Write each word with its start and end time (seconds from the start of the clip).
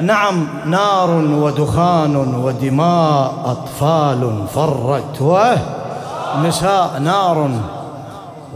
نعم 0.00 0.48
نار 0.66 1.10
ودخان 1.10 2.16
ودماء 2.16 3.32
أطفال 3.44 4.46
فرت 4.54 5.20
ونساء 5.20 6.98
نار 7.00 7.50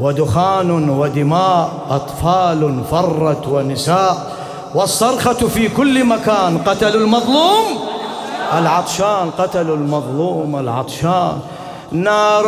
ودخان 0.00 0.88
ودماء 0.90 1.68
أطفال 1.90 2.80
فرت 2.90 3.48
ونساء. 3.48 4.32
والصرخة 4.74 5.32
في 5.48 5.68
كل 5.68 6.04
مكان 6.04 6.58
قتلوا 6.66 7.00
المظلوم 7.00 7.78
العطشان 8.58 9.30
قتلوا 9.38 9.76
المظلوم 9.76 10.56
العطشان. 10.56 11.38
نار 11.92 12.46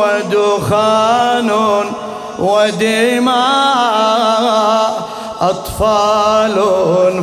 ودخان 0.00 1.50
ودماء 2.38 3.28
أطفال 5.40 6.56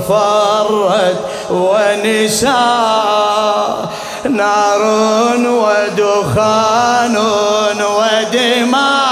فرت 0.07 1.19
ونساء 1.49 2.55
نار 4.29 4.81
ودخان 5.47 7.17
ودماء. 7.97 9.05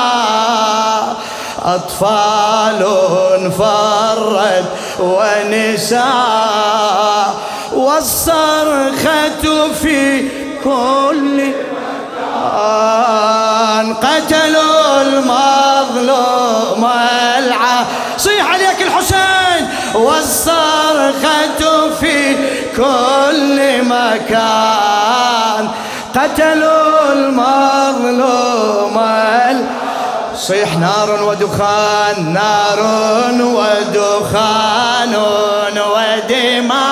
أطفال 1.66 2.82
فرت 3.58 4.66
ونساء 5.00 6.04
والصرخة 7.74 9.44
في 9.82 10.30
كل 10.64 11.38
مكان. 11.38 13.03
مكان 24.34 25.70
قتلوا 26.16 27.14
المظلوم 27.14 28.98
صيح 30.36 30.78
نار 30.78 31.24
ودخان 31.24 32.34
نار 32.34 32.80
ودخان 33.42 35.16
ودماء. 35.96 36.84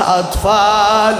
أطفال 0.00 1.18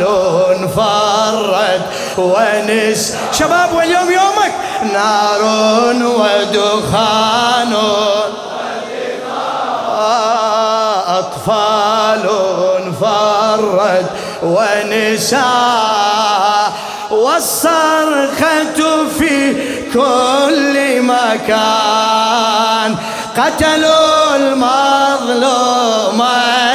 فرت 0.77 1.81
ونس. 2.19 3.17
شباب 3.33 3.75
واليوم 3.75 4.11
يومك. 4.13 4.53
نار 4.93 5.43
ودخان 6.03 7.75
أطفال 11.07 12.25
فرت 13.01 14.11
ونساء 14.43 15.41
والصرخة 17.11 19.09
في 19.19 19.55
كل 19.93 21.03
مكان. 21.03 22.97
قتلوا 23.37 24.37
المظلوم 24.37 26.23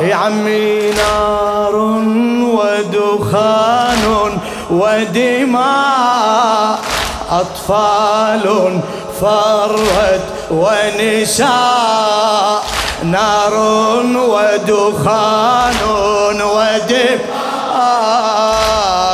يا 0.00 0.14
عمي 0.14 0.90
نار 0.90 1.74
ودخان. 2.56 3.69
ودماء 4.70 5.60
أطفال 7.30 8.80
فرت 9.20 10.20
ونساء 10.50 11.50
نار 13.02 13.54
ودخان 14.16 15.76
ودم 16.42 17.18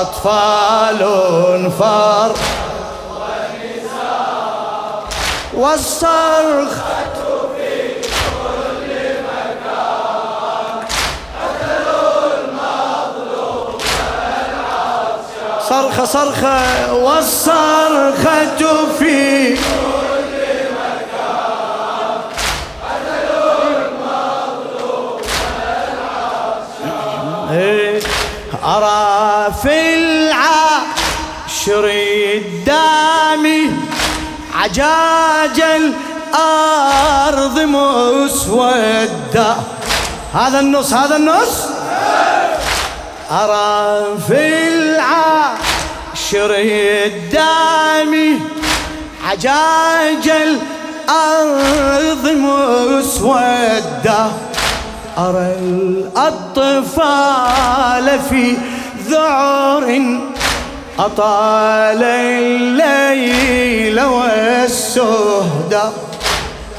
أطفال 0.00 1.00
فر 1.78 2.30
والصرخ 5.54 6.72
صرخة 15.96 16.04
صرخة 16.04 16.94
والصرخة 16.94 18.86
في 18.98 19.56
أرى 28.64 29.52
في 29.62 29.94
العشر 29.94 31.84
الدامي 32.34 33.70
عجاج 34.54 35.60
الأرض 35.60 37.58
مسودة. 37.58 39.56
هذا 40.34 40.60
النص 40.60 40.92
هذا 40.92 41.16
النص؟ 41.16 41.66
أرى 43.30 44.04
في 44.28 44.66
العشر 46.34 46.54
الدامي 47.06 48.40
عجاج 49.24 50.28
الأرض 51.08 52.24
مسودة. 52.28 54.26
أرى 55.18 55.56
الأطفال 56.56 57.00
في 58.30 58.56
ذعر 59.08 60.00
أطال 60.98 62.02
الليل 62.02 64.00
والسهدة 64.00 65.90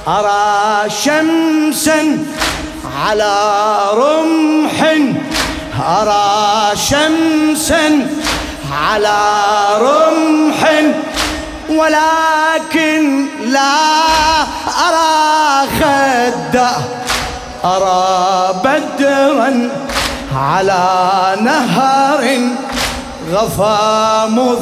أرى 0.07 0.89
شمسا 0.89 2.25
على 2.99 3.35
رمح. 3.93 4.77
أرى 5.79 6.75
شمسا 6.75 8.07
على 8.77 9.17
رمح 9.79 10.71
ولكن 11.69 13.25
لا 13.45 13.77
أرى 14.87 15.67
خده 15.79 16.71
أرى 17.65 18.53
بدرا 18.63 19.69
على 20.35 21.35
نهر 21.41 22.39
غفا 23.31 24.25
مذ 24.25 24.59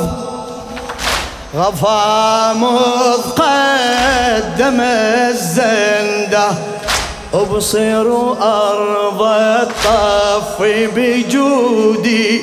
غفا 1.56 2.54
مذ 2.54 3.22
قدم 3.38 4.82
الزنده 4.82 6.48
أبصر 7.34 8.06
أرض 8.42 9.22
الطف 9.22 10.62
بجودي 10.96 12.42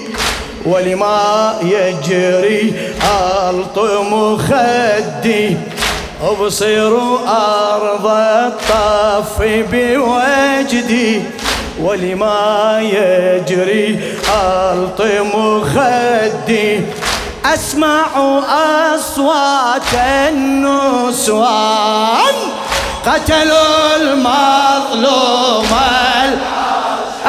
ولما 0.66 1.54
يجري 1.62 2.74
ألطم 3.02 4.38
خدي 4.38 5.56
أبصر 6.22 6.92
أرض 7.28 8.06
الطف 8.06 9.38
بوجدي. 9.42 11.22
ولما 11.80 12.80
يجري 12.80 14.00
ألطم 14.34 15.30
خدي 15.64 16.80
أسمع 17.44 18.06
أصوات 18.94 19.94
النسوان. 20.28 21.54
قتلوا 23.06 23.96
المظلوم 23.96 25.72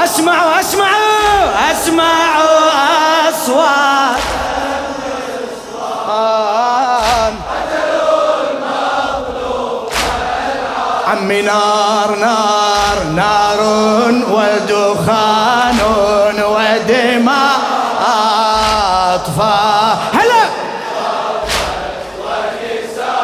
أسمعوا 0.04 0.60
أسمعوا 0.60 1.72
أسمعوا. 1.72 2.64
أصوات 3.44 4.24
عمي 11.08 11.42
نار 11.42 12.16
نار 12.16 13.04
نار 13.16 13.62
ودخان 14.32 15.80
ودماء 16.54 17.60
أطفال 19.16 19.98
هلا. 20.14 20.44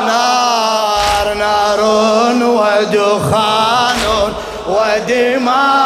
نار 0.06 1.34
نار 1.34 1.82
ودخان 2.44 4.02
ودماء 4.68 5.79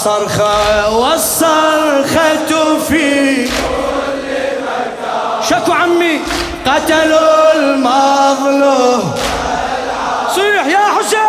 والصرخة 0.00 0.96
والصرخة 0.96 2.78
في 2.88 3.48
شكو 5.48 5.72
عمي؟ 5.72 6.20
قتلوا 6.66 7.52
المظلوم. 7.52 9.14
صيح 10.34 10.66
يا 10.66 10.78
حسين. 10.98 11.20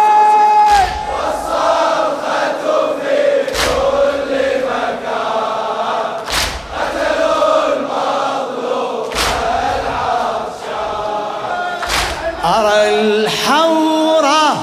أرى 12.46 12.90
الحورة 12.90 14.62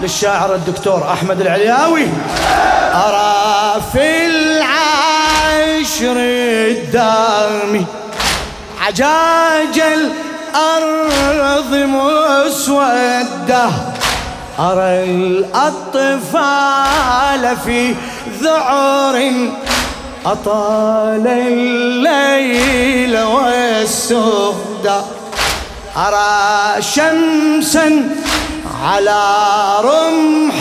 للشاعر 0.00 0.54
الدكتور 0.54 1.12
أحمد 1.12 1.40
العلياوي. 1.40 2.08
أرى 2.94 3.27
في 3.92 4.26
العشر 4.26 6.16
الدامي. 6.70 7.86
عجاج 8.80 9.80
الأرض 9.80 11.74
مسودة. 11.74 13.68
أرى 14.58 15.04
الأطفال 15.04 16.64
في 17.64 17.94
ذعر 18.42 19.32
أطال 20.26 21.26
الليل 21.26 23.18
والسهدة 23.18 25.02
أرى 25.96 26.82
شمسا 26.82 28.08
على 28.84 29.22
رمح 29.80 30.58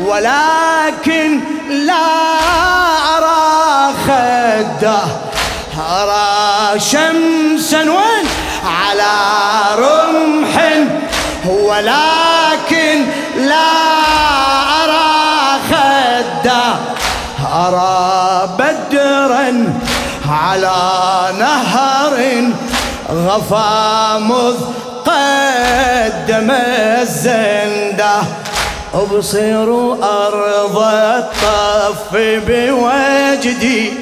ولكن 0.00 1.40
لا 1.68 2.08
أرى 3.16 3.94
خده. 4.06 5.02
أرى 5.78 6.80
شمسا 6.80 7.80
وين 7.80 8.26
على 8.64 9.14
رمح 9.78 10.54
ولكن 11.46 13.04
لا 13.36 13.72
أرى 14.84 15.60
خده. 15.70 16.74
أرى 17.54 18.48
بدرا 18.58 19.72
على 20.28 20.80
نهر 21.38 22.14
غفا 23.10 24.18
مذ 24.18 24.56
قدم 25.04 26.50
الزنده. 26.50 28.22
أبصر 28.94 29.68
أرض 30.02 30.78
الطف 30.78 32.12
بوجدي 32.46 33.92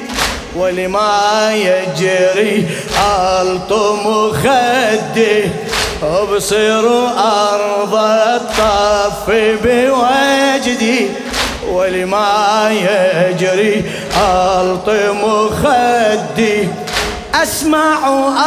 ولما 0.55 1.51
يجري 1.53 2.67
ألطم 3.39 4.31
خدي. 4.31 5.49
أبصر 6.03 6.85
أرض 7.17 7.95
الطف 7.95 9.27
بوجدي 9.63 11.09
ولما 11.69 12.69
يجري 12.71 13.91
ألطم 14.17 15.49
خدي. 15.63 16.67
أسمع 17.43 17.99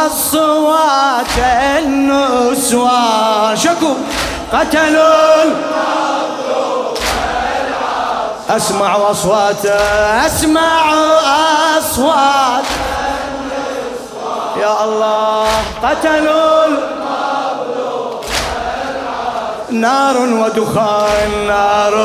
أصوات 0.05 1.37
النسوان 1.79 3.57
شكو 3.57 3.93
قتلوا 4.53 5.43
أسمع 8.49 9.11
أصوات 9.11 9.65
أسمع 10.25 10.93
أصوات. 11.77 12.63
يا 14.61 14.83
الله 14.83 15.47
قتلوا 15.83 16.65
نار 19.71 20.17
ودخان 20.17 21.47
نار 21.47 21.95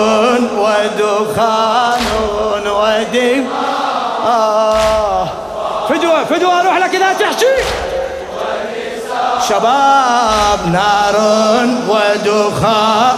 ودخان 0.57 2.07
ودم. 2.67 3.47
آه. 4.27 5.29
فدوة 5.89 6.25
فدوة 6.25 6.63
روح 6.63 6.77
لك 6.77 6.95
إذا 6.95 7.13
تحشي. 7.13 7.47
شباب 9.49 10.61
نار 10.73 11.17
ودخان. 11.89 13.17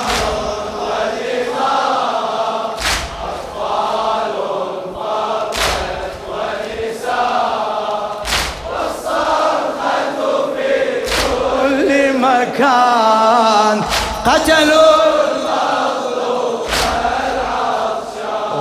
مكان 12.43 13.83
قتلوا 14.27 15.13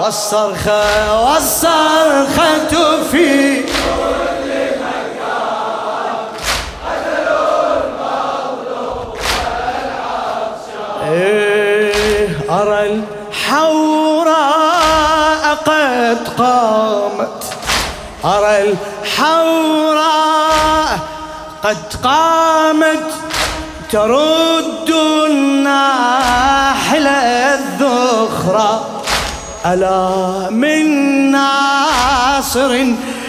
والصرخة 0.01 1.23
والصرخة 1.23 3.03
في 3.11 3.61
إيه 11.11 12.29
أرى 12.49 13.01
الحوراء 13.31 14.41
قد 15.65 16.27
قامت. 16.37 17.43
أرى 18.25 18.73
الحوراء 19.11 20.11
قد 21.63 21.77
قامت. 22.03 23.20
ترد 23.91 24.89
الناحل 25.29 27.07
الذخرى 27.07 29.01
ألا 29.65 30.49
من 30.49 30.85
ناصر 31.31 32.85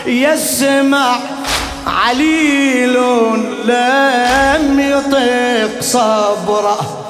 يسمع 0.07 1.17
عليل 1.87 2.95
لم 3.65 4.81
يطق 4.81 5.81
صبره. 5.81 7.07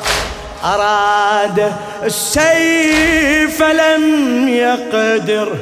أراد 0.64 1.72
السيف 2.04 3.62
لم 3.62 4.48
يقدر. 4.48 5.56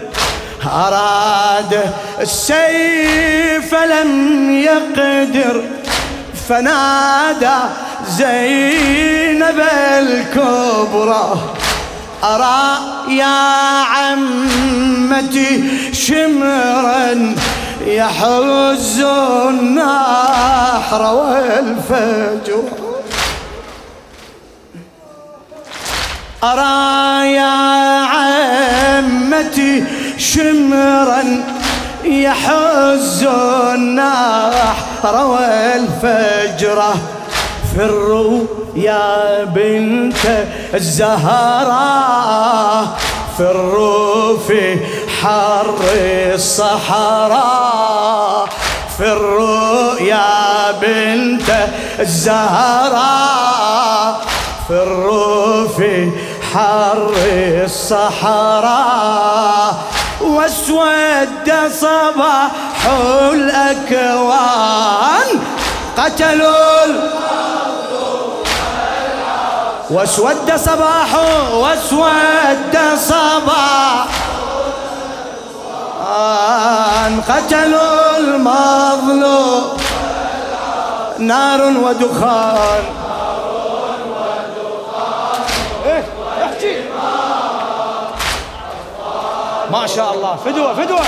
أراد 0.66 1.92
السيف 2.20 3.74
لم 3.74 4.50
يقدر. 4.50 5.62
فنادى 6.50 7.58
زينب 8.08 9.60
الكبرى 9.98 11.38
أرى 12.24 12.78
يا 13.08 13.84
عمتي 13.94 15.62
شمرا 15.92 17.34
يحز 17.86 19.00
النحر 19.48 21.02
والفجر. 21.14 22.64
أرى 26.44 27.32
يا 27.32 27.56
عمتي 28.14 29.84
شمرا 30.18 31.22
يحز 32.04 33.26
النحر 33.74 35.26
والفجرة 35.26 36.94
فروا 37.76 38.40
يا 38.74 39.44
بنت 39.44 40.16
الزهراء 40.74 42.18
فروا 43.38 44.38
في 44.38 44.76
حر 45.22 45.74
الصحراء. 46.34 48.48
فروا 48.98 50.00
يا 50.00 50.70
بنت 50.82 51.50
الزهراء 52.00 53.00
فروا 54.68 55.68
في 55.68 56.10
حر 56.54 57.12
الصحراء. 57.64 59.74
واسود 60.20 61.52
صباح 61.80 62.50
الأكوان. 63.32 65.28
قتلوا 65.98 66.86
واسود 69.90 70.56
صباح 70.56 71.14
واسود 71.52 72.78
صباح. 72.96 74.06
قتلوا 77.28 78.16
المظلوم. 78.18 79.76
نار 81.18 81.60
ودخان. 81.62 82.84
ما 89.72 89.86
شاء 89.86 90.14
الله. 90.14 90.36
فدوة 90.36 90.74
فدوة. 90.74 91.00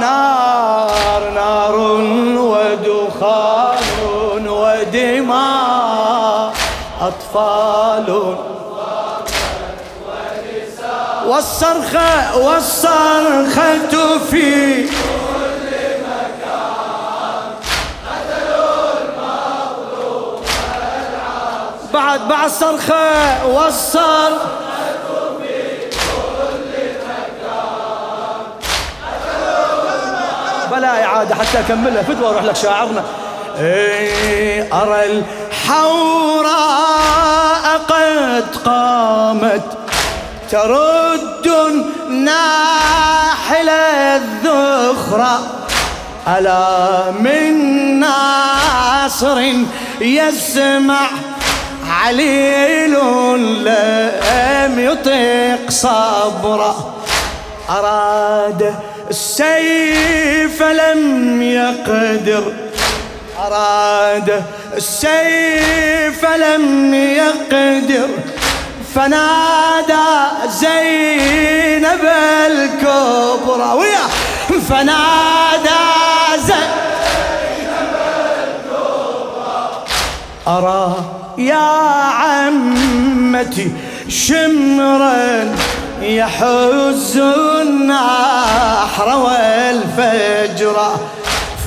نار 0.00 1.30
نار 1.34 1.74
ودخان 2.36 3.82
ودماء 4.48 6.52
أطفال 7.00 8.36
والصرخة 11.26 12.38
والصرخة 12.38 14.18
في 14.30 14.88
بعد 21.94 22.28
بعد 22.28 22.50
صرخة 22.50 23.46
والصرخة 23.46 24.61
بلا 30.72 31.04
إعادة 31.04 31.34
حتى 31.34 31.60
أكملها. 31.60 32.02
فدوى 32.02 32.28
أروح 32.28 32.44
لك 32.44 32.56
شاعرنا. 32.56 33.02
إيه 33.60 34.68
أرى 34.82 35.04
الحوراء 35.12 36.60
قد 37.88 38.44
قامت 38.64 39.62
ترد 40.50 41.48
ناحل 42.10 43.68
الذخرة. 43.68 45.40
ألا 46.28 47.10
من 47.10 47.54
ناصر 48.00 49.52
يسمع 50.00 51.06
عليل 51.90 52.94
لم 53.64 54.78
يطق 54.78 55.70
صبره. 55.70 56.94
أراد 57.70 58.74
السيف 59.10 60.62
لم 60.62 61.42
يقدر. 61.42 62.52
أراد 63.38 64.42
السيف 64.76 66.24
لم 66.24 66.94
يقدر. 66.94 68.08
فنادى 68.94 70.08
زينب 70.48 72.04
الكبرى. 72.46 73.72
ويا! 73.78 74.06
فنادى 74.68 75.82
زينب 76.46 77.94
الكبرى. 78.44 79.84
أرى 80.48 80.96
يا 81.38 81.70
عمتي 82.22 83.72
شمرا. 84.08 85.54
يحز 86.02 87.16
النحر 87.60 89.08
والفجر 89.16 90.76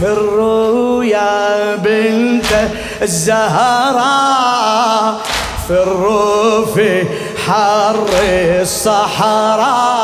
فروا 0.02 1.04
يا 1.04 1.76
بنت 1.76 2.46
الزهراء 3.02 4.36
في 6.76 7.06
حر 7.48 8.08
الصحراء 8.62 9.96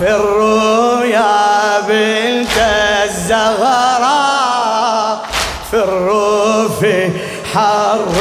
فروا 0.00 1.04
يا 1.04 1.80
بنت 1.88 2.56
الزهراء 3.04 4.10
في 6.80 7.10
حر 7.54 8.14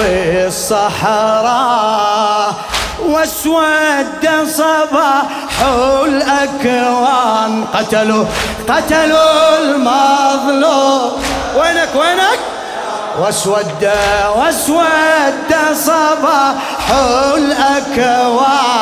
الصحراء. 0.48 2.09
واسود 3.20 4.26
صباح 4.48 5.24
الأكوان. 6.06 7.66
قتلوا 7.74 8.26
قتلوا 8.70 9.58
المظلوم. 9.60 11.12
وينك 11.56 11.90
وينك؟ 11.96 12.40
واسود 13.20 13.90
واسود 14.36 15.54
صباح 15.74 16.54
الأكوان. 17.36 18.78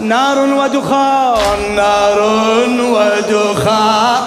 نار 0.00 0.38
ودخان 0.38 1.74
نار 1.76 2.20
ودخان. 2.80 4.22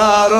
نار 0.00 0.32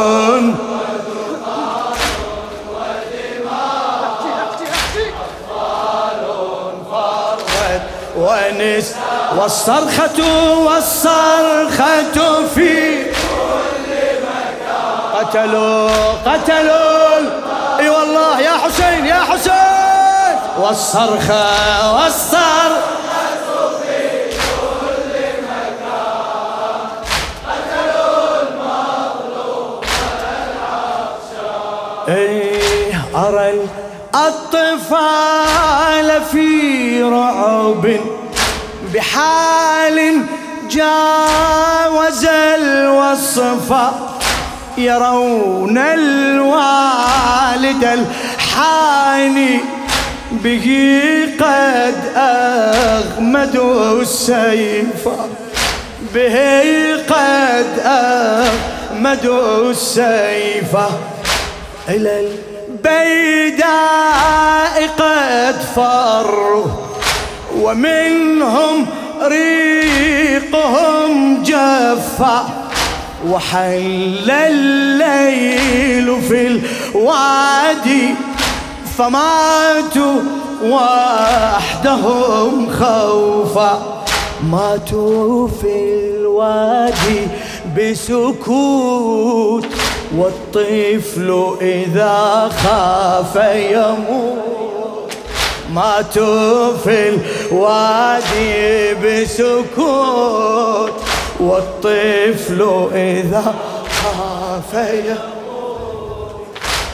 ونس 8.17 8.95
والصرخة 9.37 10.19
والصرخة 10.67 12.47
في 12.55 13.05
كل 13.05 13.91
مكان 14.23 15.27
قتلوا 15.27 15.91
قتلوا 16.27 17.19
أي 17.79 17.89
والله 17.89 18.41
يا 18.41 18.51
حسين 18.51 19.07
يا 19.07 19.21
حسين. 19.31 20.37
والصرخة 20.59 21.45
والصرخة 21.95 22.40
بحال 40.71 40.77
جاوز 40.77 42.25
الوصف 42.55 43.75
يرون 44.79 45.79
الوالد 45.79 47.85
الحاني 47.85 49.61
به 50.33 50.67
قد 51.41 51.95
أغمدوا 52.17 54.03
السيف 54.03 55.09
به 56.15 56.37
قد 57.09 57.67
أغمدوا 57.85 59.71
السيف 59.71 60.77
إلى 61.89 62.29
البيداء 62.69 63.71
قد 64.99 65.57
فروا 65.77 66.67
ومنهم 67.57 68.87
ريقهم 69.23 71.43
جفا 71.43 72.47
وحل 73.29 74.31
الليل 74.31 76.21
في 76.29 76.47
الوادي 76.47 78.15
فماتوا 78.99 80.21
وحدهم 80.65 82.71
خوفا. 82.71 84.05
ماتوا 84.51 85.49
في 85.49 85.75
الوادي 86.17 87.29
بسكوت 87.77 89.67
والطفل 90.17 91.55
إذا 91.61 92.51
خاف 92.63 93.37
يموت. 93.55 94.70
ماتوا 95.75 96.77
في 96.85 97.09
الوادي 97.09 98.95
بسكوت 98.95 100.93
والطفل 101.41 102.89
إذا 102.95 103.55
خاف 104.03 104.75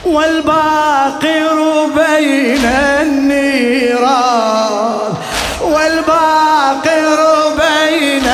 والباقر 0.06 1.86
بين 1.96 2.64
النيران. 3.00 4.34
والباقر 5.62 7.20
بين 7.58 8.26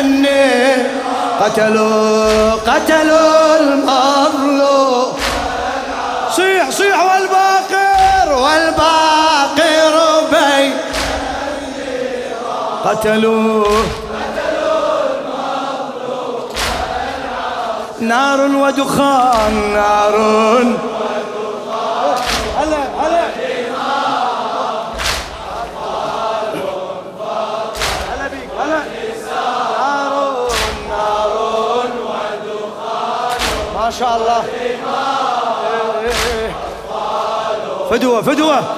النيران. 0.00 0.86
قتلوا 1.40 2.52
قتلوا 2.52 3.58
المظلوم. 3.60 5.12
صيح 6.36 6.70
صيح 6.70 7.02
والباقر 7.02 8.32
والباقر. 8.32 9.27
قتلوه 12.88 13.66
نار 18.00 18.40
ودخان 18.40 19.72
نار 19.72 20.16
ودخان 20.16 20.78
هلا. 22.58 22.82
هلا 28.58 28.82
نار 30.88 31.90
ودخان 32.08 32.58
ما 33.74 33.90
شاء 33.90 34.16
الله. 34.16 34.44
إيه، 34.60 34.76
إيه، 36.00 36.12
إيه. 36.40 36.52
فدوة 37.90 38.22
فدوة. 38.22 38.77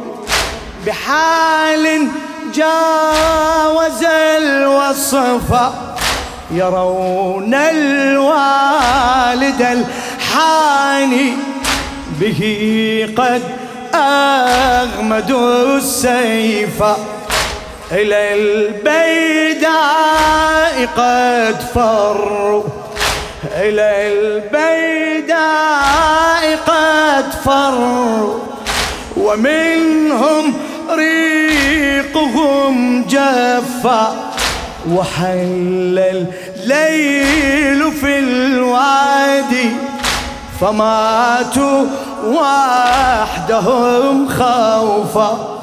بحال 0.87 2.07
جاوز 2.53 4.03
الوصف 4.37 5.59
يرون 6.51 7.53
الوالد 7.53 8.21
الحاني 9.61 11.33
به 12.19 12.41
قد 13.17 13.41
أغمدوا 13.95 15.77
السيف 15.77 16.83
إلى 17.91 18.33
البيداء 18.35 19.71
قد 20.97 21.61
فروا 21.75 22.63
إلى 23.55 24.13
البيداء 24.13 25.41
قد 26.67 27.31
فروا 27.45 28.39
ومنهم 29.17 30.53
ريقهم 30.95 33.05
جفا 33.09 34.13
وحل 34.91 35.99
الليل 35.99 37.91
في 37.91 38.19
الوادي 38.19 39.69
فماتوا 40.61 41.85
وحدهم 42.27 44.27
خوفا. 44.27 45.57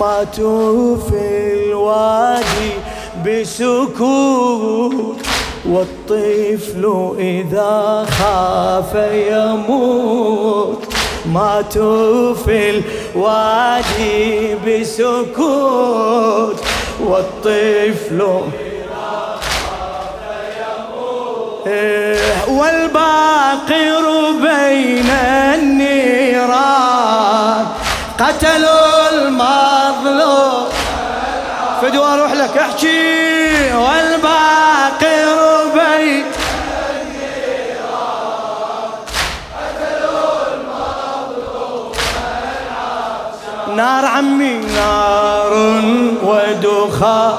ماتوا 0.00 0.96
في 0.96 1.54
الوادي 1.54 2.72
بسكوت 3.26 5.16
والطفل 5.68 7.14
إذا 7.18 8.06
خاف 8.18 8.94
يموت. 9.12 10.82
ماتوا 11.26 12.34
في 12.34 12.82
الوادي 13.14 14.54
بسكوت 14.54 16.60
والطفل 17.00 18.40
والباقر 22.48 24.04
بين 24.42 25.10
النيران. 25.54 27.00
قتلوا 28.20 29.10
المظلوم. 29.12 30.64
فدوى 31.82 32.04
أروح 32.04 32.32
لك 32.32 32.58
احكي. 32.58 33.74
والباقر 33.74 34.49
عمي 44.20 44.54
نار 44.76 45.52
ودخان. 46.22 47.34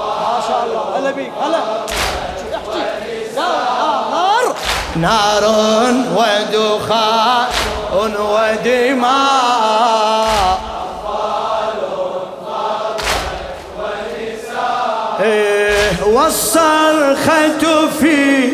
ما 0.00 0.40
شاء 0.48 0.60
الله. 0.66 0.84
هلا 0.98 1.10
بيك 1.10 1.32
هلا. 1.42 1.60
نار. 4.10 4.44
نار 4.96 5.44
ودخان 6.16 7.46
ودماء. 8.32 9.68
إيه 15.20 16.02
والصرخة 16.06 17.88
في 18.00 18.52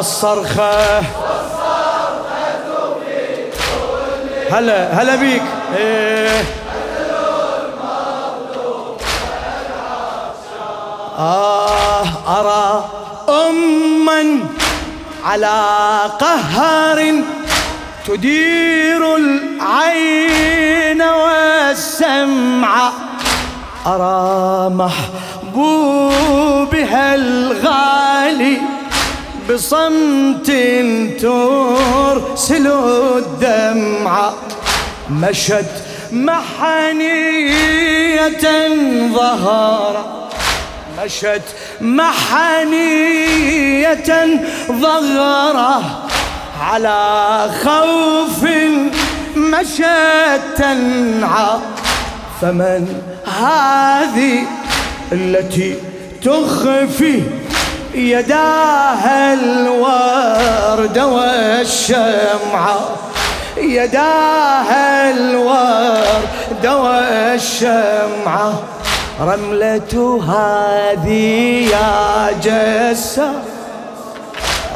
والصرخة 0.00 1.00
هلا 4.50 5.02
هلا 5.02 5.16
بيك. 5.16 5.42
إيه. 5.76 6.44
آه 11.18 12.04
أرى 12.28 12.84
أما 13.28 14.40
على 15.24 15.60
قهر 16.20 17.14
تدير 18.06 19.16
العين 19.16 21.02
والسمع. 21.02 22.90
أرى 23.86 24.70
محبوبها 25.44 26.34
الغالي. 27.14 28.69
بصمت 29.50 30.50
ترسل 31.20 32.66
الدمع 32.66 34.32
مشت 35.10 35.64
محنية 36.12 37.58
ظهر 39.14 39.94
مشت 41.04 41.42
محنية 41.80 43.20
ظهره 44.70 46.08
على 46.60 47.50
خوف 47.64 48.44
مشت 49.36 50.40
تنعى 50.56 51.58
فمن 52.40 53.02
هذه 53.40 54.46
التي 55.12 55.74
تخفي 56.22 57.22
يداها 57.94 59.34
الورد 59.34 60.98
والشمعة. 60.98 62.78
يداها 63.56 65.10
الورد 65.10 66.66
والشمعة. 66.66 68.52
رملة 69.20 70.20
هذه 70.28 71.68
يا 71.70 72.30
جسر 72.44 73.32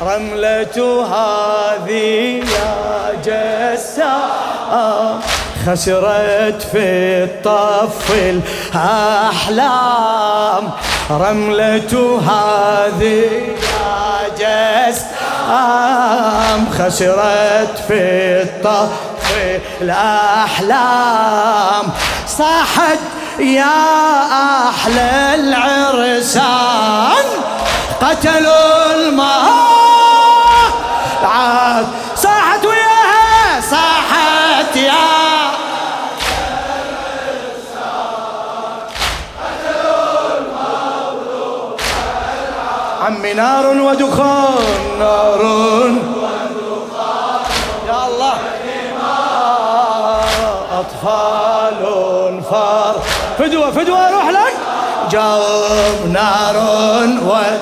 رملة 0.03 1.07
هذه 1.07 2.45
يا 2.45 2.75
جسام 3.25 5.21
خسرت 5.67 6.61
في 6.73 6.85
الطف 7.25 8.07
الأحلام. 8.75 10.63
رملة 11.11 12.21
هذه 12.31 13.25
جسام 14.39 15.01
خسرت 16.79 17.75
في 17.89 18.03
الطف 18.43 19.27
الأحلام. 19.81 21.85
صاحت 22.27 22.99
يا 23.39 23.81
أحلى 24.69 25.35
العرسان. 25.35 27.25
قتلوا 28.01 28.95
المهار 28.95 29.84
نار 43.37 43.67
ودخان 43.67 44.99
نار 44.99 45.41
يا 47.89 48.07
الله. 48.07 48.35
أطفال 50.81 51.83
فار. 52.51 52.95
فدوة 53.39 53.71
فدوة 53.71 54.11
روح 54.11 54.29
لك. 54.29 54.55
جاوب 55.11 56.07
نار 56.13 56.57
ودخان. 57.03 57.61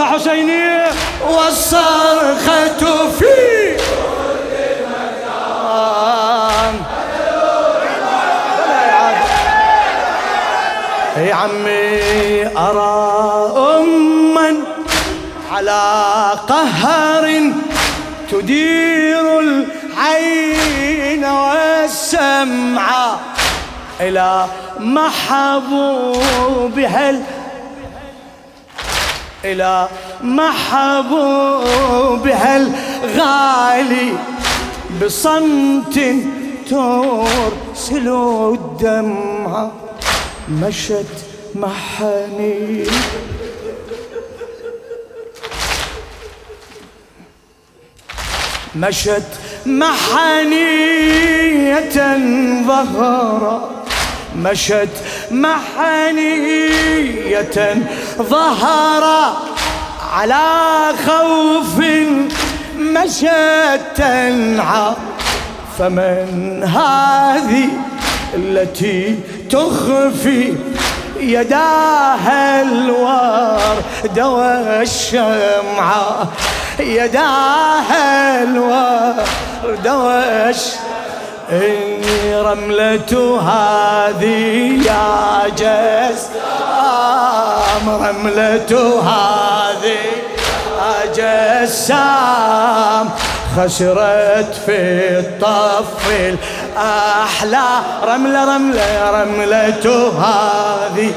صرخة 0.00 0.12
حسينية 0.14 0.90
والصرخة 1.28 3.10
في 3.18 3.76
كل 3.76 4.52
مكان 5.60 6.74
يا 11.16 11.34
عمي 11.34 12.46
أرى 12.58 13.52
أما 13.80 14.56
على 15.52 15.82
قهر 16.48 17.52
تدير 18.30 19.40
العين 19.40 21.24
والسمع 21.24 22.88
إلى 24.00 24.46
محبوبها 24.80 26.30
إلى 29.44 29.88
محبوبها 30.22 31.36
الغالي 32.56 34.12
بصمت 35.02 36.00
ترسل 36.70 38.08
الدمع 38.54 39.70
مشت 40.48 41.06
محني. 41.54 42.84
مشت 48.76 49.22
محنية 49.66 51.00
ظهرت 52.66 53.89
مشت 54.36 54.88
محنية 55.30 56.76
ظهر 58.18 59.36
على 60.12 60.92
خوف 61.06 61.78
مشت 62.78 63.80
تنعى 63.96 64.92
فمن 65.78 66.62
هذه 66.64 67.68
التي 68.34 69.18
تخفي 69.50 70.54
يداها 71.20 72.62
الورد 72.62 74.20
والشمعة 74.20 75.48
يداها 76.80 78.42
الورد 78.42 79.88
والشمعة 79.88 80.89
رملة 81.52 83.40
هذه 83.40 84.82
يا 84.86 85.48
جسام 85.48 86.30
رملة 87.88 88.72
هذه 89.02 90.02
يا 90.80 90.94
جسام. 91.66 93.10
خسرت 93.56 94.54
في 94.66 94.78
الطف 95.18 96.06
الأحلى 96.10 97.68
رملة 98.04 98.56
رملة 98.56 99.10
رملة 99.10 100.12
هذه 100.18 101.12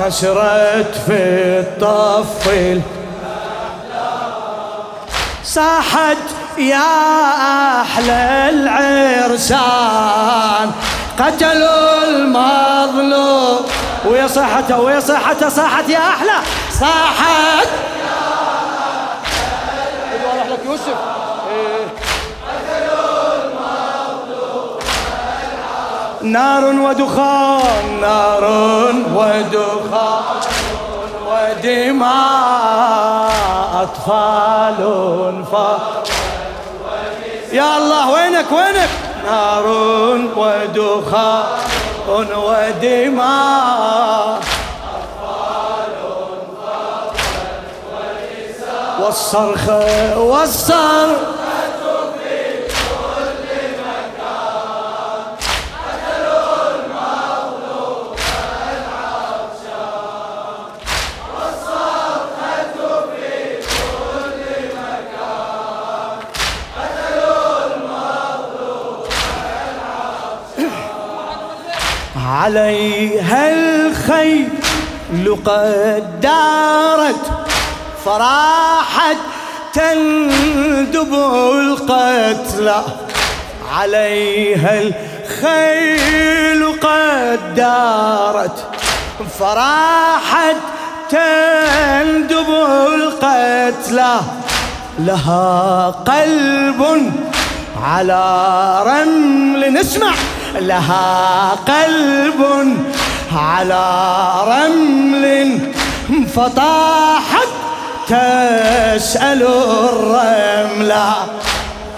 خسرت 0.00 0.94
في 1.06 1.18
الطف 1.60 2.48
صاحت 5.44 6.16
يا 6.58 7.82
أحلى 7.82 8.50
العرسان. 8.50 9.66
قتلوا 11.18 12.04
المظلوم. 12.04 13.66
ويا 14.06 14.26
صحته 14.26 14.80
ويا 14.80 15.00
صحته 15.00 15.48
صاحت 15.48 15.88
يا 15.88 15.98
أحلى. 15.98 16.40
صاحت 16.80 17.68
يا 20.36 20.44
لك 20.50 20.64
يوسف 20.64 20.96
نار 26.22 26.64
ودخان 26.64 28.00
نار 28.00 28.44
ودخان 29.14 30.40
ودماء 31.26 32.16
أطفال 33.82 34.80
فاق 35.52 36.04
يا 37.56 37.76
الله 37.76 38.10
وينك 38.12 38.52
وينك؟ 38.52 38.88
نار 39.24 39.66
ودخان 40.36 41.46
ودماء. 42.36 43.86
والصرخ 49.00 49.68
والصرخ. 50.16 51.35
عليها 72.36 73.50
الخيل 73.52 74.48
قد 75.44 76.20
دارت 76.20 77.24
فراحت 78.04 79.16
تندب 79.74 81.14
القتلى. 81.54 82.82
عليها 83.72 84.82
الخيل 84.82 86.80
قد 86.80 87.54
دارت 87.54 88.64
فراحت 89.38 90.56
تندب 91.10 92.50
القتلى. 92.94 94.20
لها 94.98 95.86
قلب 95.90 97.12
على 97.82 98.22
رمل. 98.86 99.72
نسمع. 99.72 100.14
لها 100.60 101.50
قلب 101.50 102.76
على 103.36 103.84
رمل 104.46 105.58
فطاحت 106.34 107.48
تسأل 108.06 109.42
الرملة. 109.42 111.12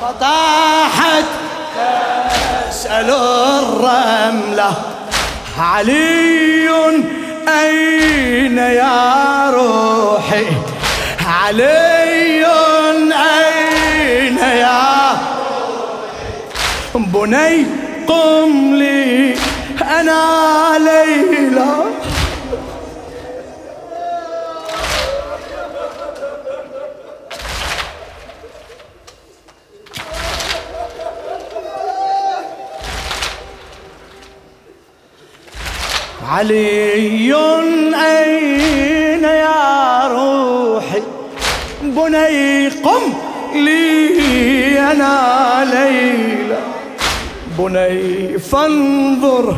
فطاحت 0.02 1.24
تسأل 2.70 3.10
الرملة. 3.10 4.72
علي 5.58 6.70
أين 7.48 8.58
يا 8.58 9.50
روحي؟ 9.50 10.46
علي 11.26 12.46
أين 13.12 14.38
يا 14.38 14.88
بني 16.94 17.77
قم 18.08 18.74
لي 18.74 19.34
أنا 19.82 20.78
ليلى. 20.78 21.74
علي 36.28 37.34
أين 37.94 39.24
يا 39.24 40.06
روحي؟ 40.08 41.02
بني 41.82 42.68
قم 42.68 43.12
لي 43.54 44.80
أنا 44.80 45.14
ليلى. 45.72 46.77
بني 47.58 48.38
فانظر 48.38 49.56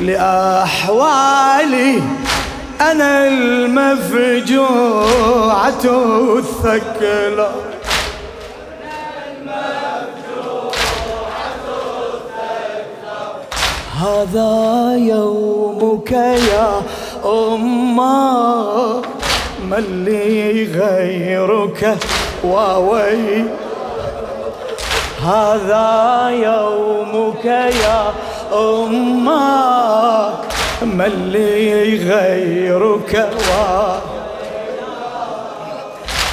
لأحوالي. 0.00 2.02
أنا 2.80 3.28
المفجوعة 3.28 4.64
الثكلى 6.38 7.50
هذا 14.00 14.94
يومك 14.96 16.12
يا 16.12 16.82
أمة. 17.24 19.02
من 19.70 20.04
لي 20.04 20.64
غيرك؟ 20.64 21.96
ووي 22.44 23.44
هذا 25.26 26.28
يومك 26.30 27.44
يا 27.44 28.12
أمك 28.52 30.34
ما 30.82 31.06
اللي 31.06 31.96
غيرك 32.10 33.28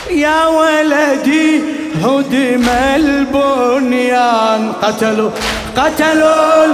يا 0.10 0.46
ولدي 0.48 1.62
هدم 2.04 2.70
البنيان. 2.96 4.74
قتلوا 4.82 5.30
قتلوا 5.78 6.66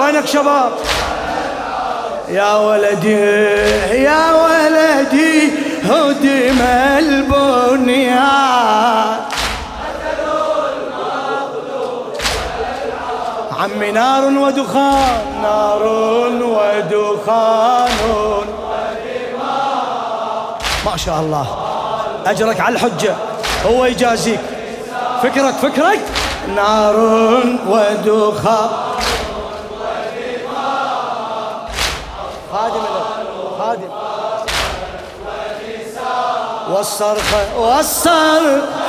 وينك 0.00 0.26
شباب؟ 0.26 0.72
يا 2.28 2.54
ولدي 2.56 3.20
يا 4.08 4.32
ولدي 4.32 5.50
هدم 5.84 6.60
البنيان. 6.98 8.42
عمي 13.62 13.90
نار 13.90 14.24
ودخان 14.24 15.42
نار 15.42 15.82
ودخان. 16.42 17.90
ما 20.86 20.96
شاء 20.96 21.20
الله. 21.20 21.46
أجرك 22.26 22.60
على 22.60 22.74
الحجة. 22.74 23.16
هو 23.66 23.84
يجازيك. 23.84 24.40
فكرك 25.22 25.54
فكرك. 25.54 26.00
نار 26.54 26.96
ودخان. 27.68 28.70
خادم 32.52 32.84
خادم. 33.58 33.90
والصرخ 36.70 37.34
والصرخ 37.58 38.81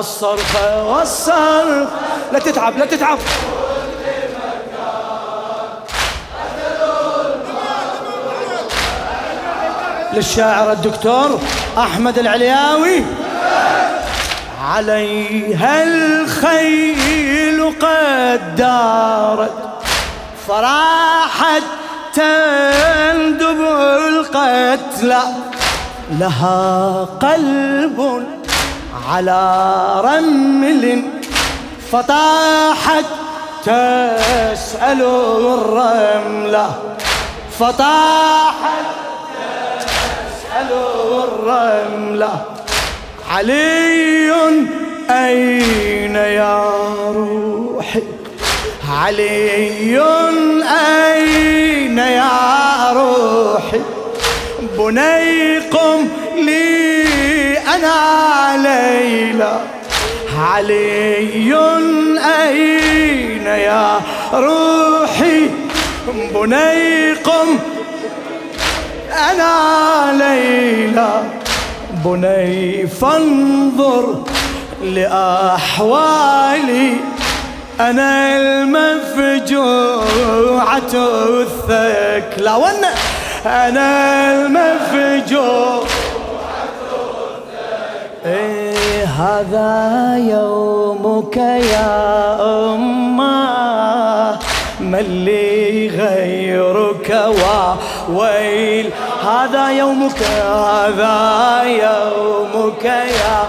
والصرخ 0.00 0.54
والصرخ 0.86 1.88
لا 2.32 2.38
تتعب 2.38 2.78
لا 2.78 2.86
تتعب. 2.86 3.18
للشاعر 10.12 10.72
الدكتور 10.72 11.40
أحمد 11.78 12.18
العلياوي. 12.18 13.04
عليها 14.64 15.82
الخيل 15.82 17.74
قد 17.80 18.56
دارت. 18.56 19.52
فراحت 20.48 21.62
تندب 22.14 23.60
القتلى. 24.08 25.22
لها 26.10 27.04
قلب 27.20 28.26
على 29.10 29.42
رمل 30.04 31.02
فطاحت 31.92 33.04
تسأل 33.62 35.02
الرملة. 35.02 36.96
فطاحت 37.58 38.86
تسأل 40.30 40.70
الرملة. 41.24 42.44
علي 43.30 44.32
أين 45.10 46.14
يا 46.14 46.64
روحي؟ 47.10 48.02
علي 48.90 50.00
أين 50.62 51.98
يا 51.98 52.92
روحي؟ 52.92 53.80
بني 54.78 55.58
قم 55.58 56.08
لي 56.36 56.79
أنا 57.74 58.56
ليلى. 58.56 59.60
علي 60.38 61.54
أين 62.18 63.46
يا 63.46 64.00
روحي؟ 64.32 65.50
بني 66.34 67.12
قم 67.12 67.58
أنا 69.30 70.12
ليلى. 70.12 71.22
بني 72.04 72.86
فانظر 72.86 74.24
لأحوالي. 74.82 76.40
أنا 77.80 78.36
المفجوعة 78.36 79.60
الثكلى 80.94 82.50
وأنا 82.50 82.94
أنا 83.46 84.32
المفجوع 84.32 85.84
إيه 88.26 89.04
هذا 89.04 90.16
يومك 90.16 91.36
يا 91.36 92.36
أمة؟ 92.40 94.38
ما 94.80 95.00
اللي 95.00 95.88
غيرك 95.88 97.24
وويل. 98.08 98.90
هذا 99.24 99.70
يومك 99.70 100.22
هذا 100.22 101.62
يومك 101.64 102.84
يا 102.84 103.44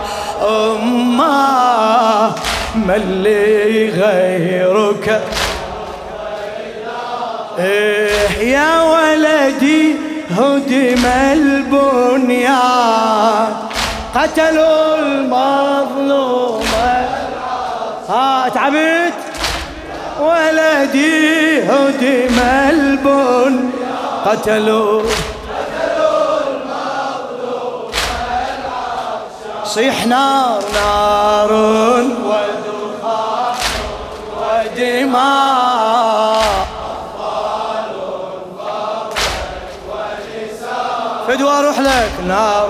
أمة. 0.47 2.31
ما 2.75 2.95
اللي 2.95 3.89
غيرك. 3.89 5.21
إيه 7.59 8.51
يا 8.51 8.81
ولدي 8.81 9.95
هدم 10.29 11.05
البنيان. 11.33 12.51
قتلوا 14.15 14.95
المظلوم. 14.95 16.63
ها 18.09 18.49
تعبت؟ 18.49 19.13
ولدي 20.19 21.63
هدم 21.63 22.39
البن. 22.69 23.69
قتلوا 24.25 25.01
صيح 29.65 30.05
نار 30.05 30.63
نار 30.73 31.53
ودخان 31.53 33.55
ودماء 34.41 36.41
فدوى 41.27 41.51
أروح 41.51 41.79
لك 41.79 42.11
نار 42.27 42.69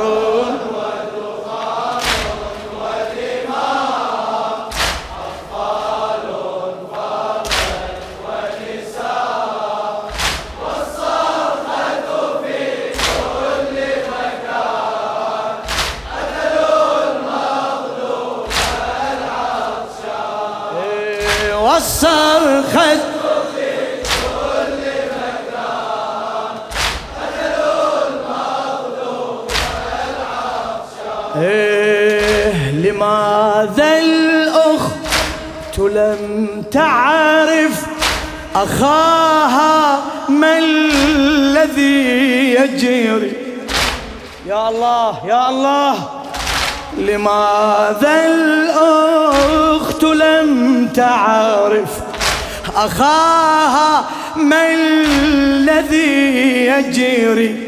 والصرخة 22.01 23.01
إيه 31.35 32.71
لماذا 32.71 33.99
الأخت 33.99 35.79
لم 35.79 36.63
تعرف 36.71 37.85
أخاها 38.55 40.01
ما 40.29 40.59
الذي 40.59 42.53
يجري؟ 42.53 43.33
يا 44.47 44.69
الله 44.69 45.21
يا 45.27 45.49
الله. 45.49 46.20
لماذا 47.01 48.25
الأخت 48.25 50.03
لم 50.03 50.87
تعرف 50.93 51.89
أخاها 52.75 54.05
ما 54.35 54.73
الذي 54.73 56.65
يجري؟ 56.65 57.67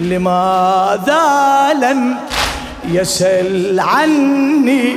لماذا 0.00 1.72
لم 1.82 2.16
يسل 2.88 3.80
عني؟ 3.80 4.96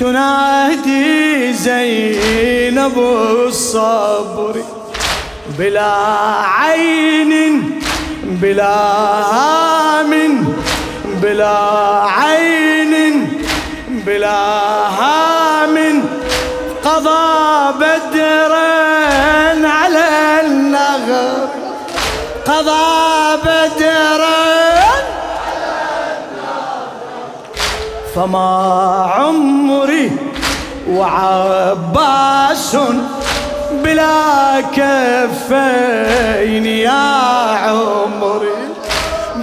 تنادي 0.00 1.52
زينب 1.52 2.98
الصبر 2.98 4.62
بلا 5.58 5.94
عين 6.40 7.62
بلا 8.22 9.63
بلا 11.24 11.58
عين 12.04 12.94
بلا 13.88 14.44
هام 15.00 16.04
قضى 16.84 17.72
بدرا 17.80 18.72
على 19.68 20.08
النغر 20.46 21.48
قضى 22.46 23.36
بدرا 23.44 24.44
فما 28.14 28.50
عمري 29.16 30.10
وعباس 30.88 32.76
بلا 33.72 34.60
كفين 34.76 36.66
يا 36.66 37.06
عمري. 37.64 38.63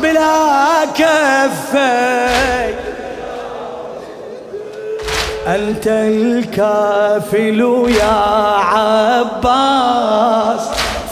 بلا 0.02 0.86
كفين 0.96 2.76
أنت 5.48 5.88
الكافل 5.88 7.60
يا 8.00 8.20
عباس 8.74 9.82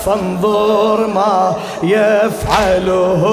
فانظر 0.05 1.07
ما 1.07 1.53
يفعله 1.83 3.23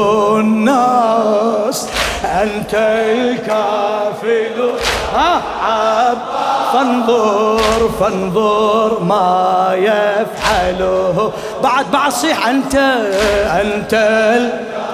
الناس. 0.40 1.88
أنت 2.24 2.74
الكافل 2.74 4.58
ها 5.14 5.42
عب 5.62 6.18
فانظر 6.72 7.90
فانظر 8.00 9.00
ما 9.00 9.70
يفعله. 9.74 11.32
بعد 11.62 11.90
بعد 11.92 12.24
أنت 12.50 12.74
أنت 13.60 13.94
الكافل 13.94 14.85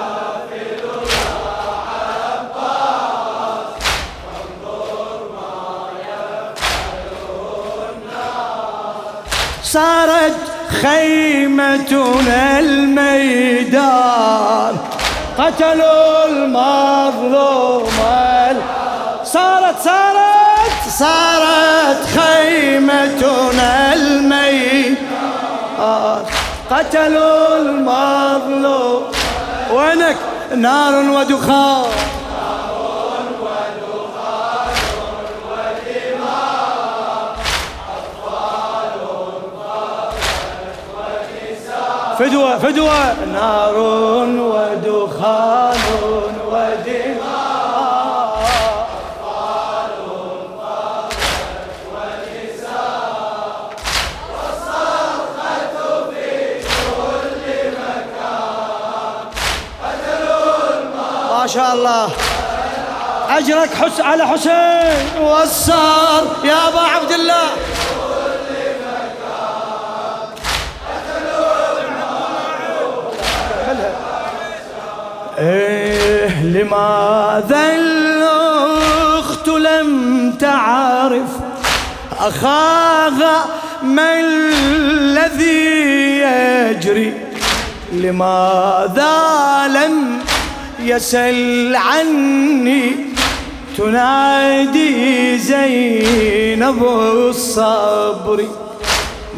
صارت 9.73 10.37
خيمتنا 10.81 12.59
الميدان. 12.59 13.93
قتلوا 15.37 16.25
المظلوم 16.25 17.83
صارت 19.23 19.75
صارت 19.83 20.73
صارت 20.89 22.01
خيمتنا 22.19 23.93
الميدان. 23.93 24.95
قتلوا 26.71 27.57
المظلوم 27.57 29.03
وينك؟ 29.73 30.17
نار 30.55 30.93
ودخان. 30.95 31.85
فدوة 42.19 42.59
فدوة 42.59 43.13
نار 43.33 43.77
ودخان 44.37 45.79
ودماء 46.47 47.23
أطفال 49.23 49.91
ونساء 51.93 53.13
والصرخة 54.33 56.11
في 56.11 56.29
كل 56.63 57.43
مكان 57.79 59.17
ما 61.31 61.47
شاء 61.47 61.73
الله. 61.73 62.09
أجرك 63.29 63.73
حس 63.73 64.01
على 64.01 64.27
حسين. 64.27 65.21
والصار 65.21 66.23
يا 66.43 66.67
أبا 66.67 66.79
عبد 66.79 67.11
الله. 67.11 67.49
إيه 75.43 76.43
لماذا 76.43 77.75
الأخت 77.75 79.47
لم 79.47 80.31
تعرف 80.39 81.29
أخاها 82.19 83.45
ما 83.83 84.19
الذي 84.19 86.19
يجري؟ 86.19 87.13
لماذا 87.93 89.17
لم 89.67 90.19
يسل 90.79 91.75
عني؟ 91.75 92.91
تنادي 93.77 95.37
زينب 95.37 96.83
الصبر 96.83 98.45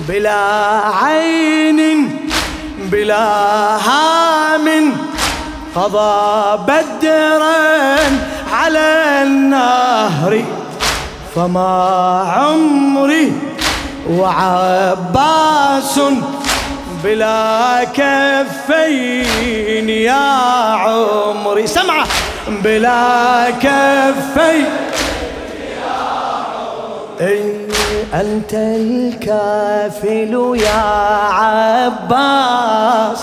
بلا 0.08 0.82
عين 1.04 2.10
بلا 2.92 3.26
هام. 3.78 4.92
قضى 5.76 6.58
بدرا 6.64 7.98
على 8.54 9.22
النهر 9.24 10.44
فما 11.36 12.34
عمري 12.38 13.34
وعباس 14.10 16.00
بلا 17.04 17.84
كفين 17.84 19.90
يا 19.90 20.14
عمري. 20.74 21.68
سمعه 21.68 22.06
بلا 22.48 23.50
كفين 23.52 24.66
إيه 27.22 27.68
أنت 28.14 28.54
الكافل 28.54 30.56
يا 30.60 30.84
عباس 31.30 33.20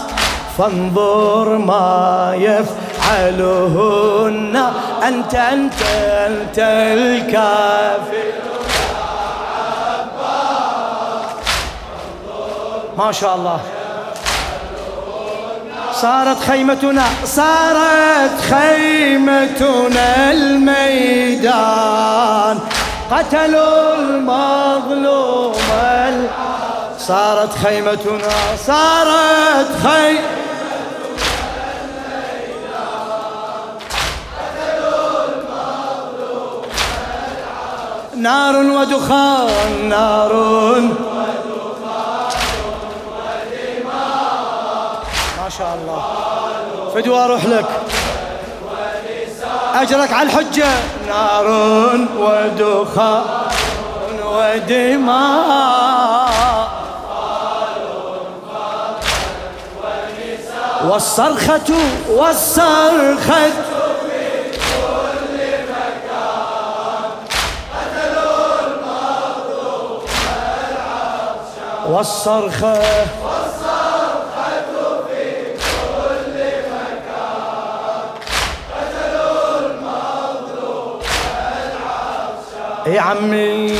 فانظر 0.62 1.48
ما 1.58 2.34
يفعله 2.38 3.76
أنت 5.08 5.34
أنت 5.34 5.82
أنت 6.26 6.58
الكافر. 6.98 8.32
ما 12.98 13.12
شاء 13.12 13.34
الله. 13.34 13.60
صارت 15.92 16.40
خيمتنا 16.40 17.04
صارت 17.24 18.40
خيمتنا 18.50 20.30
الميدان. 20.32 21.82
قتلوا 23.10 23.94
المظلوم 23.94 25.52
صارت 26.98 27.52
خيمتنا 27.64 28.28
صارت 28.66 29.70
خيمتنا 29.82 30.42
نار 38.22 38.56
ودخان 38.56 39.88
نار 39.88 40.32
ما 45.38 45.48
شاء 45.58 45.78
الله. 45.82 46.02
فدوى 46.94 47.24
أروح 47.24 47.44
لك. 47.44 47.66
أجرك 49.74 50.12
على 50.12 50.28
الحجة. 50.28 50.68
نار 51.08 51.46
ودخان 52.18 53.24
ودماء. 54.26 55.52
والصرخة 60.88 61.70
والصرخة 62.08 63.71
والصرخة. 71.92 72.74
والصرخة 73.24 74.48
في 75.08 75.24
كل 75.52 76.36
مكان 76.72 78.04
المظلوم 79.60 81.00
يا 82.86 83.00
عمي 83.00 83.76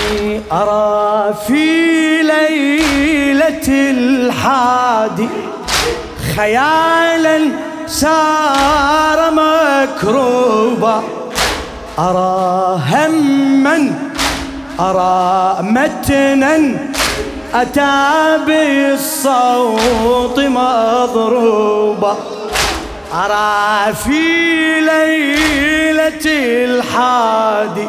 أرى 0.52 1.34
في 1.46 2.22
ليلة 2.22 3.68
الحادي 3.68 5.28
خيالا 6.36 7.38
سار 7.86 9.30
مكروبا. 9.32 11.02
أرى 11.98 12.80
هما 12.90 13.92
أرى 14.80 15.56
متنا 15.62 16.56
أتى 17.55 18.38
بالصوت 18.46 20.40
مضروبة. 20.40 22.16
أرى 23.14 23.94
في 23.94 24.80
ليلة 24.80 26.24
الحادي 26.64 27.88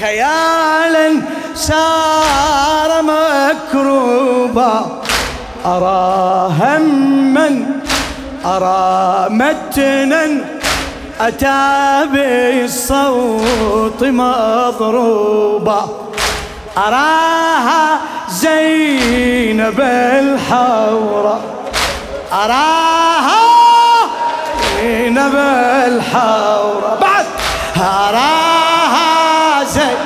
خيالا 0.00 1.22
سار 1.54 3.02
مكروبا. 3.02 5.02
أرى 5.66 6.52
هما 6.60 7.66
أرى 8.44 9.30
متنا. 9.30 10.44
أتى 11.20 12.06
بالصوت 12.12 14.04
مضروبة. 14.04 15.88
أراها 16.78 18.00
زينب 18.38 19.80
الحورة. 19.80 21.40
أراها. 22.32 23.40
زينب 24.76 25.34
الحورة. 25.86 26.98
بعد. 27.00 27.26
أراها 27.76 29.64
زينب 29.64 29.98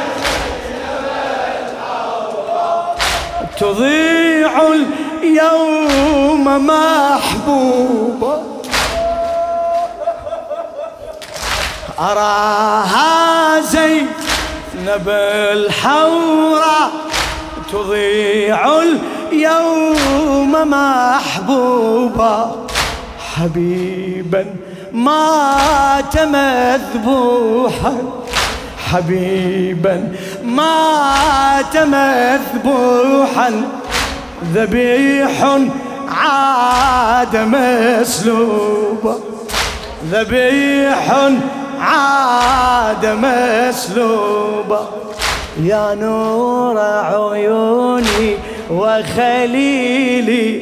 تضيع 3.60 4.50
اليوم 5.22 6.66
محبوبة. 6.66 8.42
أراها 12.00 13.60
زينب 13.60 15.08
الحورة. 15.08 16.90
تضيع 17.72 18.82
اليوم 19.32 20.52
محبوبة 20.52 22.50
حبيبا 23.34 24.44
مات 24.92 26.18
مذبوحا. 26.18 27.96
حبيبا 28.92 30.12
مات 30.44 31.76
مذبوحا. 31.76 33.62
ذبيح 34.54 35.58
عاد 36.08 37.36
مسلوبا. 37.36 39.14
ذبيح 40.12 41.30
عاد 41.80 43.06
مسلوبا. 43.06 44.88
يا 45.60 45.94
نور 45.94 46.78
عيوني 46.78 48.36
وخليلي 48.70 50.60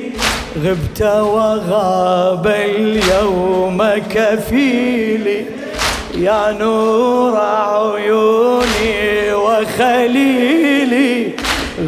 غبت 0.65 1.03
وغاب 1.03 2.47
اليوم 2.47 3.83
كفيلي. 4.15 5.45
يا 6.15 6.57
نور 6.61 7.41
عيوني 7.41 9.33
وخليلي 9.33 11.33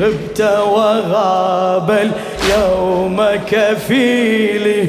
غبت 0.01 0.41
وغاب 0.41 1.91
اليوم 1.91 3.23
كفيلي. 3.51 4.89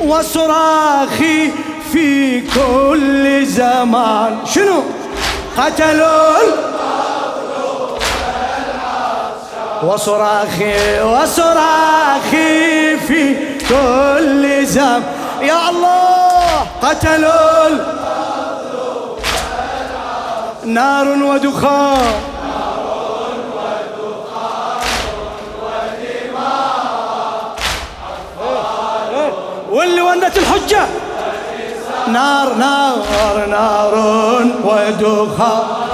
وصراخي 0.00 1.50
في 1.92 2.40
كل 2.40 3.46
زمان. 3.46 4.36
شنو؟ 4.46 4.82
قتلوا 5.56 6.73
وصراخي 9.84 11.00
وصراخي 11.02 12.96
في 12.96 13.36
كل 13.68 14.66
زمان 14.66 15.02
يا 15.42 15.70
الله! 15.70 16.66
قتلوا 16.82 17.68
نار 20.64 21.08
ودخان. 21.08 22.12
واللي 29.70 30.00
ولت 30.00 30.38
الحجة. 30.38 30.86
نار 32.08 32.54
نار 32.54 33.46
نار 33.48 33.94
ودخان. 34.64 35.93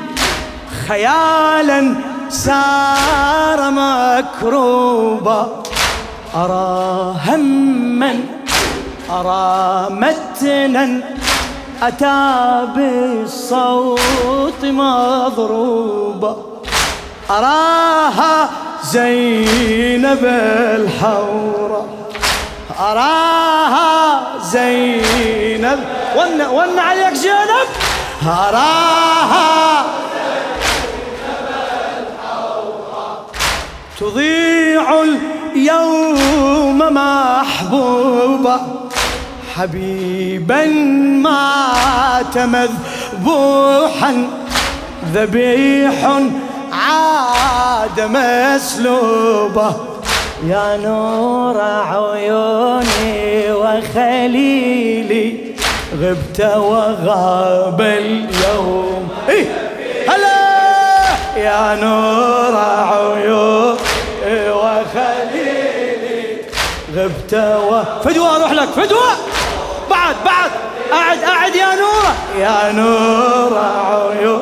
خيالا 0.87 1.95
سار 2.29 3.59
مكروبا. 3.71 5.47
أرى 6.35 7.15
هما 7.25 8.13
أرى 9.11 9.87
متنا. 9.91 11.03
أتى 11.83 12.67
بالصوت 12.75 14.61
مضروبا. 14.63 16.35
أراها 17.29 18.49
زينب 18.83 20.23
الحورة. 20.79 21.85
أراها 22.79 24.21
زينب. 24.41 25.79
ون 26.17 26.41
ون 26.41 26.79
عليك 26.79 27.13
زينب. 27.13 27.69
أراها 28.25 29.83
تضيع 34.01 35.03
اليوم 35.53 36.77
محبوبة 36.77 38.59
حبيبا 39.55 40.65
مات 41.23 42.37
مذبوحا 42.37 44.27
ذبيح 45.13 46.19
عاد 46.73 48.01
مسلوبه 48.01 49.75
يا 50.47 50.77
نور 50.83 51.61
عيوني 51.61 53.51
وخليلي 53.51 55.37
غبت 56.01 56.41
وغاب 56.57 57.81
اليوم. 57.81 59.09
إيه 59.29 59.45
هلا! 60.07 60.41
يا 61.37 61.75
نور 61.75 62.55
عيوني 62.55 63.70
غبت 67.01 67.33
و 67.33 67.83
فدوى 68.03 68.29
أروح 68.29 68.51
لك. 68.51 68.69
فدوى. 68.69 69.11
بعد 69.89 70.15
بعد. 70.25 70.51
قاعد 70.91 71.19
قاعد 71.23 71.55
يا 71.55 71.75
نور 71.75 72.03
يا 72.39 72.71
نور 72.71 73.57
عيوني 73.57 74.41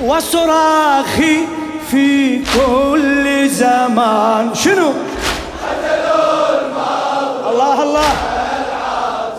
وصراخي 0.00 1.46
في 1.90 2.38
كل 2.38 3.48
زمان. 3.48 4.54
شنو؟ 4.54 4.92
الله 7.50 7.82
الله. 7.82 8.12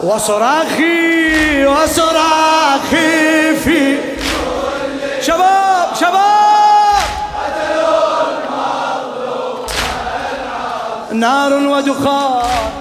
وصراخي 0.04 1.66
وصراخي 1.66 3.56
في 3.56 4.11
شباب 5.22 5.96
شباب! 6.00 7.02
نار 11.14 11.54
ودخان. 11.54 12.81